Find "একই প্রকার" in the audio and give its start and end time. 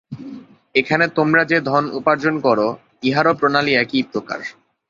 3.75-4.39